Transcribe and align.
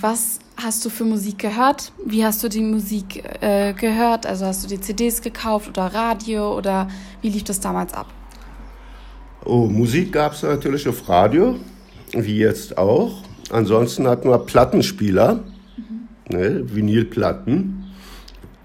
Was 0.00 0.38
hast 0.56 0.84
du 0.84 0.90
für 0.90 1.02
Musik 1.02 1.40
gehört? 1.40 1.90
Wie 2.06 2.24
hast 2.24 2.44
du 2.44 2.48
die 2.48 2.60
Musik 2.60 3.24
äh, 3.40 3.72
gehört? 3.72 4.26
Also 4.26 4.46
hast 4.46 4.62
du 4.62 4.68
die 4.68 4.80
CDs 4.80 5.20
gekauft 5.22 5.70
oder 5.70 5.86
Radio 5.86 6.56
oder 6.56 6.86
wie 7.20 7.30
lief 7.30 7.42
das 7.42 7.58
damals 7.58 7.92
ab? 7.94 8.06
Oh, 9.44 9.66
Musik 9.66 10.12
gab 10.12 10.34
es 10.34 10.44
natürlich 10.44 10.88
auf 10.88 11.08
Radio, 11.08 11.56
wie 12.12 12.38
jetzt 12.38 12.78
auch. 12.78 13.24
Ansonsten 13.50 14.06
hatten 14.06 14.30
wir 14.30 14.38
Plattenspieler, 14.38 15.40
mhm. 15.76 16.08
ne, 16.28 16.62
Vinylplatten. 16.72 17.84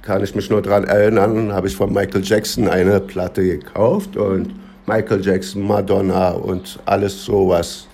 Kann 0.04 0.24
ich 0.24 0.36
mich 0.36 0.52
nur 0.52 0.62
daran 0.62 0.84
erinnern, 0.84 1.52
habe 1.52 1.68
ich 1.68 1.76
von 1.76 1.92
Michael 1.92 2.24
Jackson 2.24 2.68
eine 2.68 3.00
Platte 3.00 3.44
gekauft 3.44 4.18
und 4.18 4.54
Michael 4.86 5.26
Jackson, 5.26 5.66
Madonna 5.66 6.30
und 6.30 6.78
alles 6.86 7.26
sowas 7.26 7.88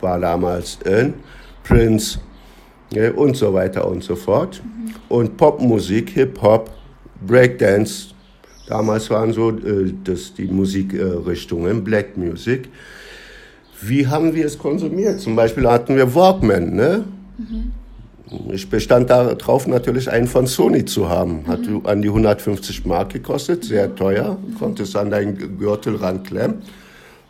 war 0.00 0.18
damals 0.18 0.80
in. 0.84 1.14
Prince, 1.62 2.18
ja, 2.92 3.12
und 3.12 3.36
so 3.36 3.52
weiter 3.54 3.86
und 3.86 4.02
so 4.02 4.16
fort. 4.16 4.62
Mhm. 4.64 4.94
Und 5.08 5.36
Popmusik, 5.36 6.10
Hip-Hop, 6.10 6.70
Breakdance, 7.26 8.08
damals 8.66 9.10
waren 9.10 9.32
so 9.32 9.50
äh, 9.50 9.92
das, 10.04 10.34
die 10.34 10.46
Musikrichtungen, 10.46 11.78
äh, 11.78 11.80
Black 11.80 12.16
Music. 12.16 12.68
Wie 13.82 14.06
haben 14.06 14.34
wir 14.34 14.46
es 14.46 14.58
konsumiert? 14.58 15.20
Zum 15.20 15.36
Beispiel 15.36 15.66
hatten 15.68 15.96
wir 15.96 16.14
Walkman, 16.14 16.74
ne? 16.74 17.04
Mhm. 17.38 17.72
Ich 18.52 18.70
bestand 18.70 19.10
darauf, 19.10 19.66
natürlich 19.66 20.08
einen 20.08 20.28
von 20.28 20.46
Sony 20.46 20.84
zu 20.84 21.08
haben. 21.08 21.48
Hat 21.48 21.66
mhm. 21.66 21.84
an 21.84 22.00
die 22.00 22.08
150 22.08 22.86
Mark 22.86 23.12
gekostet, 23.12 23.64
sehr 23.64 23.94
teuer. 23.94 24.38
Mhm. 24.38 24.54
Konnte 24.56 24.84
es 24.84 24.94
an 24.94 25.10
deinen 25.10 25.58
Gürtel 25.58 25.96
ranklemmen 25.96 26.62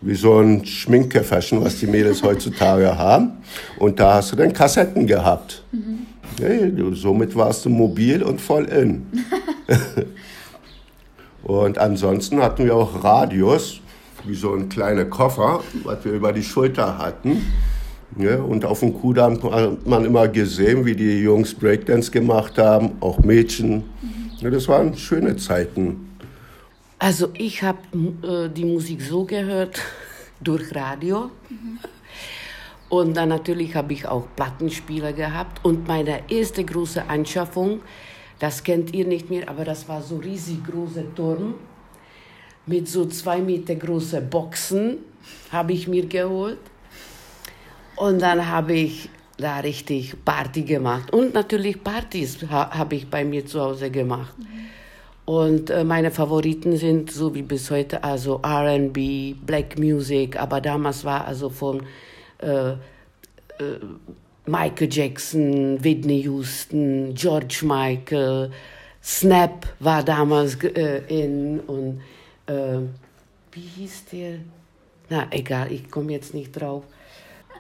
wie 0.02 0.14
so 0.14 0.38
ein 0.38 0.64
Schminkkäferchen, 0.64 1.62
was 1.62 1.78
die 1.78 1.86
Mädels 1.86 2.22
heutzutage 2.22 2.96
haben. 2.96 3.32
Und 3.78 4.00
da 4.00 4.14
hast 4.14 4.32
du 4.32 4.36
dann 4.36 4.52
Kassetten 4.52 5.06
gehabt. 5.06 5.62
Mhm. 5.72 6.06
Hey, 6.40 6.72
somit 6.94 7.36
warst 7.36 7.64
du 7.64 7.68
mobil 7.68 8.22
und 8.22 8.40
voll 8.40 8.64
in. 8.66 9.06
und 11.42 11.78
ansonsten 11.78 12.40
hatten 12.40 12.64
wir 12.64 12.74
auch 12.74 13.04
Radios, 13.04 13.80
wie 14.24 14.34
so 14.34 14.54
ein 14.54 14.68
kleiner 14.68 15.04
Koffer, 15.04 15.60
was 15.84 16.04
wir 16.04 16.12
über 16.12 16.32
die 16.32 16.42
Schulter 16.42 16.96
hatten. 16.98 17.42
Ja, 18.18 18.36
und 18.36 18.64
auf 18.64 18.80
dem 18.80 18.94
Kudamm 18.94 19.40
hat 19.52 19.86
man 19.86 20.04
immer 20.04 20.26
gesehen, 20.28 20.84
wie 20.84 20.96
die 20.96 21.20
Jungs 21.20 21.54
Breakdance 21.54 22.10
gemacht 22.10 22.58
haben, 22.58 22.92
auch 23.00 23.18
Mädchen. 23.20 23.76
Mhm. 23.76 23.82
Ja, 24.38 24.50
das 24.50 24.66
waren 24.66 24.96
schöne 24.96 25.36
Zeiten. 25.36 26.09
Also 27.00 27.30
ich 27.32 27.62
habe 27.62 27.78
äh, 28.22 28.50
die 28.50 28.66
Musik 28.66 29.00
so 29.00 29.24
gehört 29.24 29.80
durch 30.40 30.74
Radio. 30.74 31.30
Mhm. 31.48 31.78
Und 32.90 33.16
dann 33.16 33.30
natürlich 33.30 33.74
habe 33.74 33.94
ich 33.94 34.06
auch 34.06 34.26
Plattenspieler 34.36 35.14
gehabt. 35.14 35.64
Und 35.64 35.88
meine 35.88 36.30
erste 36.30 36.62
große 36.62 37.08
Anschaffung, 37.08 37.80
das 38.38 38.62
kennt 38.62 38.92
ihr 38.92 39.06
nicht 39.06 39.30
mehr, 39.30 39.48
aber 39.48 39.64
das 39.64 39.88
war 39.88 40.02
so 40.02 40.18
riesig 40.18 40.62
großer 40.64 41.14
Turm 41.14 41.54
mit 42.66 42.86
so 42.86 43.06
zwei 43.06 43.40
Meter 43.40 43.76
große 43.76 44.20
Boxen, 44.20 44.98
habe 45.50 45.72
ich 45.72 45.88
mir 45.88 46.04
geholt. 46.04 46.58
Und 47.96 48.20
dann 48.20 48.46
habe 48.46 48.74
ich 48.74 49.08
da 49.38 49.60
richtig 49.60 50.22
Party 50.22 50.62
gemacht. 50.64 51.10
Und 51.14 51.32
natürlich 51.32 51.82
Partys 51.82 52.38
ha 52.50 52.70
habe 52.76 52.96
ich 52.96 53.08
bei 53.08 53.24
mir 53.24 53.46
zu 53.46 53.58
Hause 53.58 53.90
gemacht. 53.90 54.38
Mhm. 54.38 54.79
Und 55.30 55.70
äh, 55.70 55.84
meine 55.84 56.10
Favoriten 56.10 56.76
sind 56.76 57.12
so 57.12 57.32
wie 57.36 57.42
bis 57.42 57.70
heute 57.70 58.02
also 58.02 58.40
RB, 58.44 59.36
Black 59.46 59.78
Music, 59.78 60.36
aber 60.36 60.60
damals 60.60 61.04
war 61.04 61.24
also 61.24 61.48
von 61.48 61.84
äh, 62.38 62.70
äh, 62.70 62.76
Michael 64.44 64.88
Jackson, 64.90 65.84
Whitney 65.84 66.22
Houston, 66.22 67.14
George 67.14 67.60
Michael, 67.62 68.50
Snap 69.00 69.68
war 69.78 70.02
damals 70.02 70.56
äh, 70.64 71.02
in 71.06 71.60
und 71.60 72.00
äh, 72.46 72.80
wie 73.52 73.60
hieß 73.60 74.06
der? 74.06 74.38
Na 75.10 75.28
egal, 75.30 75.70
ich 75.70 75.88
komme 75.92 76.10
jetzt 76.10 76.34
nicht 76.34 76.50
drauf. 76.60 76.82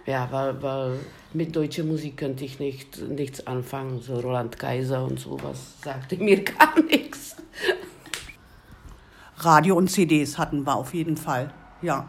Ja, 0.06 0.28
weil, 0.30 0.62
weil 0.62 0.98
mit 1.32 1.54
deutscher 1.54 1.84
Musik 1.84 2.16
könnte 2.16 2.44
ich 2.44 2.58
nicht, 2.58 3.00
nichts 3.08 3.46
anfangen. 3.46 4.00
So 4.00 4.18
Roland 4.18 4.58
Kaiser 4.58 5.04
und 5.04 5.20
sowas 5.20 5.74
sagte 5.82 6.16
mir 6.16 6.44
gar 6.44 6.80
nichts. 6.82 7.36
Radio 9.36 9.76
und 9.76 9.88
CDs 9.88 10.38
hatten 10.38 10.66
wir 10.66 10.74
auf 10.74 10.92
jeden 10.92 11.16
Fall, 11.16 11.52
ja. 11.80 12.06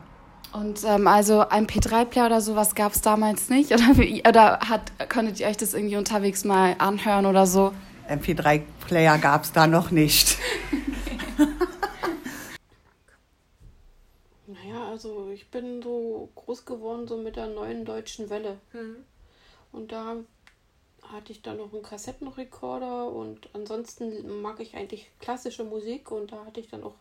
Und 0.52 0.82
ähm, 0.86 1.08
also 1.08 1.48
ein 1.48 1.66
P3-Player 1.66 2.26
oder 2.26 2.42
sowas 2.42 2.76
gab 2.76 2.92
es 2.92 3.02
damals 3.02 3.50
nicht? 3.50 3.72
Oder, 3.72 3.98
wie, 3.98 4.22
oder 4.28 4.60
hat, 4.60 4.92
konntet 5.08 5.40
ihr 5.40 5.48
euch 5.48 5.56
das 5.56 5.74
irgendwie 5.74 5.96
unterwegs 5.96 6.44
mal 6.44 6.76
anhören 6.78 7.26
oder 7.26 7.46
so? 7.46 7.72
MP3-Player 8.10 9.18
gab 9.18 9.44
es 9.44 9.54
da 9.54 9.68
noch 9.68 9.92
nicht. 9.92 10.38
also 15.06 15.32
ich 15.32 15.50
bin 15.50 15.82
so 15.82 16.30
groß 16.36 16.66
geworden, 16.66 17.08
so 17.08 17.18
mit 17.18 17.36
der 17.36 17.48
neuen 17.48 17.86
deutschen 17.86 18.30
Welle. 18.30 18.60
Mhm. 18.74 19.04
Und 19.72 19.92
da 19.92 20.18
hatte 21.02 21.32
ich 21.32 21.42
dann 21.42 21.58
noch 21.58 21.74
einen 21.74 21.82
Kassettenrekorder 21.82 23.12
und 23.12 23.50
ansonsten 23.54 24.42
mag 24.42 24.60
ich 24.60 24.76
eigentlich 24.76 25.10
klassische 25.20 25.64
Musik 25.64 26.12
und 26.12 26.32
da 26.32 26.46
hatte 26.46 26.60
ich 26.60 26.70
dann 26.70 26.84
auch 26.84 26.94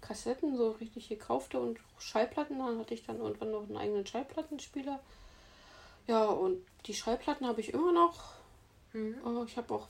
Kassetten, 0.00 0.56
so 0.56 0.70
richtig 0.72 1.10
gekaufte 1.10 1.60
und 1.60 1.78
Schallplatten. 1.98 2.58
Dann 2.58 2.78
hatte 2.78 2.94
ich 2.94 3.04
dann 3.04 3.20
irgendwann 3.20 3.52
noch 3.52 3.62
einen 3.62 3.76
eigenen 3.76 4.06
Schallplattenspieler. 4.06 5.00
Ja, 6.06 6.24
und 6.24 6.64
die 6.86 6.94
Schallplatten 6.94 7.46
habe 7.46 7.60
ich 7.60 7.72
immer 7.72 7.92
noch. 7.92 8.32
Mhm. 8.94 9.16
Ich 9.46 9.56
habe 9.56 9.74
auch 9.74 9.86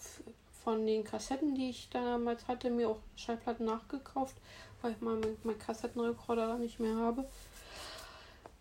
von 0.64 0.86
den 0.86 1.04
Kassetten, 1.04 1.54
die 1.54 1.70
ich 1.70 1.88
damals 1.90 2.46
hatte, 2.48 2.70
mir 2.70 2.88
auch 2.88 2.98
Schallplatten 3.16 3.66
nachgekauft, 3.66 4.36
weil 4.80 4.92
ich 4.92 5.00
meinen 5.00 5.38
mein 5.44 5.58
Kassettenrekorder 5.58 6.58
nicht 6.58 6.78
mehr 6.78 6.96
habe. 6.96 7.28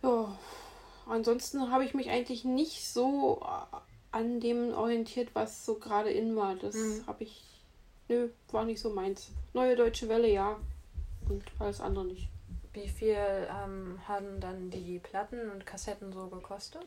Ja, 0.03 0.37
ansonsten 1.05 1.71
habe 1.71 1.85
ich 1.85 1.93
mich 1.93 2.09
eigentlich 2.09 2.43
nicht 2.43 2.87
so 2.87 3.41
äh, 3.41 3.77
an 4.11 4.39
dem 4.39 4.73
orientiert, 4.73 5.29
was 5.33 5.65
so 5.65 5.75
gerade 5.75 6.09
in 6.09 6.35
war. 6.35 6.55
Das 6.55 6.75
mhm. 6.75 7.05
habe 7.07 7.23
ich, 7.23 7.43
nö, 8.07 8.29
war 8.51 8.65
nicht 8.65 8.81
so 8.81 8.89
meins. 8.89 9.29
Neue 9.53 9.75
Deutsche 9.75 10.09
Welle, 10.09 10.29
ja, 10.29 10.59
und 11.29 11.43
alles 11.59 11.81
andere 11.81 12.05
nicht. 12.05 12.29
Wie 12.73 12.87
viel 12.87 13.17
ähm, 13.17 13.99
haben 14.07 14.39
dann 14.39 14.69
die 14.69 14.99
Platten 14.99 15.49
und 15.51 15.65
Kassetten 15.65 16.13
so 16.13 16.27
gekostet? 16.27 16.85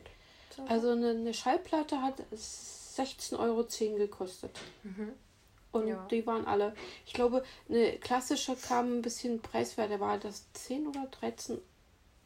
So? 0.55 0.63
Also 0.63 0.91
eine, 0.91 1.09
eine, 1.09 1.33
Schallplatte 1.33 2.01
hat 2.01 2.23
16,10 2.33 3.37
Euro 3.37 3.65
gekostet. 3.97 4.59
Mhm. 4.83 5.13
Und 5.71 5.87
ja. 5.87 6.07
die 6.09 6.25
waren 6.25 6.47
alle. 6.47 6.73
Ich 7.05 7.13
glaube, 7.13 7.43
eine 7.69 7.97
klassische 7.97 8.55
kam 8.55 8.97
ein 8.97 9.01
bisschen 9.01 9.41
preiswerter. 9.41 9.99
War 9.99 10.17
das 10.17 10.51
10 10.53 10.87
oder 10.87 11.05
13 11.19 11.59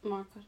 Marke? 0.02 0.40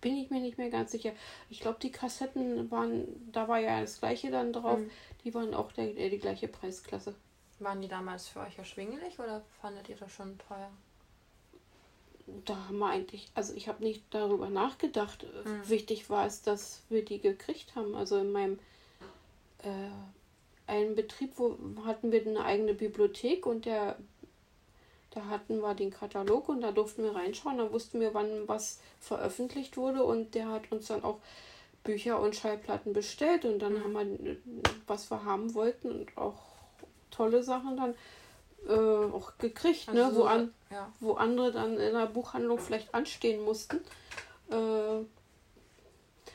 Bin 0.00 0.16
ich 0.16 0.30
mir 0.30 0.40
nicht 0.40 0.58
mehr 0.58 0.70
ganz 0.70 0.92
sicher. 0.92 1.12
Ich 1.48 1.60
glaube, 1.60 1.78
die 1.80 1.92
Kassetten 1.92 2.70
waren, 2.70 3.06
da 3.32 3.48
war 3.48 3.58
ja 3.58 3.80
das 3.80 4.00
gleiche 4.00 4.30
dann 4.30 4.52
drauf. 4.52 4.78
Mhm. 4.78 4.90
Die 5.24 5.34
waren 5.34 5.54
auch 5.54 5.72
der, 5.72 5.86
die 5.86 6.18
gleiche 6.18 6.48
Preisklasse. 6.48 7.14
Waren 7.58 7.82
die 7.82 7.88
damals 7.88 8.28
für 8.28 8.40
euch 8.40 8.56
erschwinglich 8.56 9.18
oder 9.18 9.42
fandet 9.60 9.88
ihr 9.88 9.96
das 9.96 10.12
schon 10.12 10.38
teuer? 10.38 10.70
Da 12.44 12.56
haben 12.68 12.78
wir 12.78 12.86
eigentlich, 12.86 13.28
also 13.34 13.52
ich 13.54 13.68
habe 13.68 13.84
nicht 13.84 14.02
darüber 14.10 14.48
nachgedacht. 14.48 15.26
Mhm. 15.44 15.68
Wichtig 15.68 16.08
war 16.08 16.26
es, 16.26 16.42
dass 16.42 16.82
wir 16.88 17.04
die 17.04 17.20
gekriegt 17.20 17.74
haben. 17.76 17.94
Also 17.94 18.18
in 18.18 18.32
meinem 18.32 18.58
äh, 19.62 20.70
einen 20.70 20.94
Betrieb, 20.94 21.32
wo 21.36 21.58
hatten 21.84 22.12
wir 22.12 22.26
eine 22.26 22.44
eigene 22.44 22.74
Bibliothek 22.74 23.44
und 23.44 23.64
der 23.64 23.96
da 25.10 25.26
hatten 25.26 25.60
wir 25.60 25.74
den 25.74 25.90
Katalog 25.90 26.48
und 26.48 26.60
da 26.60 26.72
durften 26.72 27.02
wir 27.02 27.14
reinschauen. 27.14 27.58
Da 27.58 27.72
wussten 27.72 28.00
wir, 28.00 28.14
wann 28.14 28.46
was 28.46 28.80
veröffentlicht 29.00 29.76
wurde 29.76 30.04
und 30.04 30.34
der 30.34 30.48
hat 30.48 30.70
uns 30.70 30.86
dann 30.86 31.02
auch 31.02 31.18
Bücher 31.82 32.20
und 32.20 32.36
Schallplatten 32.36 32.92
bestellt 32.92 33.44
und 33.44 33.58
dann 33.58 33.74
mhm. 33.74 33.84
haben 33.84 34.18
wir, 34.24 34.36
was 34.86 35.10
wir 35.10 35.24
haben 35.24 35.54
wollten 35.54 35.90
und 35.90 36.16
auch 36.16 36.38
tolle 37.10 37.42
Sachen 37.42 37.76
dann 37.76 37.94
äh, 38.68 39.12
auch 39.12 39.32
gekriegt, 39.38 39.88
also 39.88 40.10
ne? 40.10 40.16
wo, 40.16 40.24
an, 40.24 40.54
ja. 40.70 40.92
wo 41.00 41.14
andere 41.14 41.50
dann 41.50 41.78
in 41.78 41.92
der 41.94 42.06
Buchhandlung 42.06 42.58
vielleicht 42.58 42.94
anstehen 42.94 43.42
mussten. 43.44 43.80
Äh, 44.50 45.04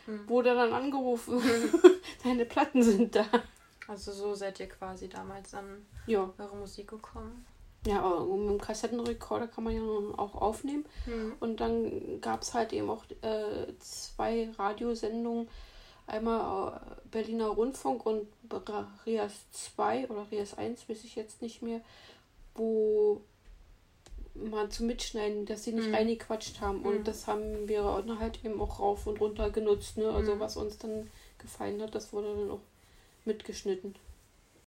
hm. 0.06 0.28
Wurde 0.28 0.54
dann 0.54 0.74
angerufen, 0.74 1.42
deine 2.24 2.46
Platten 2.46 2.84
sind 2.84 3.16
da. 3.16 3.26
Also 3.88 4.12
so 4.12 4.34
seid 4.34 4.60
ihr 4.60 4.68
quasi 4.68 5.08
damals 5.08 5.54
an 5.54 5.86
ja. 6.08 6.30
eure 6.38 6.56
Musik 6.56 6.90
gekommen. 6.90 7.46
Ja, 7.86 8.20
mit 8.20 8.50
dem 8.50 8.62
Kassettenrekorder 8.62 9.48
kann 9.48 9.64
man 9.64 9.76
ja 9.76 9.82
auch 10.18 10.36
aufnehmen. 10.36 10.86
Mhm. 11.06 11.34
Und 11.40 11.60
dann 11.60 12.20
gab 12.22 12.42
es 12.42 12.54
halt 12.54 12.74
eben 12.74 12.90
auch 12.90 13.04
äh, 13.22 13.68
zwei 13.80 14.50
Radiosendungen 14.58 15.48
Einmal 16.08 16.74
äh, 16.76 17.10
Berliner 17.10 17.48
Rundfunk 17.48 18.06
und 18.06 18.28
Rias 19.06 19.34
2 19.52 20.08
oder 20.10 20.28
Rias 20.30 20.58
1, 20.58 20.88
weiß 20.88 21.04
ich 21.04 21.16
jetzt 21.16 21.42
nicht 21.42 21.62
mehr, 21.64 21.82
wo 22.54 23.22
man 24.36 24.70
zum 24.70 24.88
Mitschneiden, 24.88 25.46
dass 25.46 25.64
sie 25.64 25.72
nicht 25.72 25.88
mhm. 25.88 25.96
reingequatscht 25.96 26.62
haben. 26.62 26.80
Mhm. 26.80 26.86
Und 26.86 27.08
das 27.08 27.26
haben 27.26 27.68
wir 27.68 27.84
halt 28.20 28.44
eben 28.46 28.62
auch 28.62 28.80
rauf 28.80 29.08
und 29.08 29.20
runter 29.20 29.50
genutzt. 29.50 29.98
Ne? 29.98 30.10
Also 30.12 30.36
mhm. 30.36 30.40
was 30.40 30.58
uns 30.58 30.78
dann 30.78 31.10
gefallen 31.40 31.82
hat, 31.82 31.96
das 31.96 32.14
wurde 32.14 32.36
dann 32.36 32.52
auch 32.52 32.62
mitgeschnitten. 33.24 33.96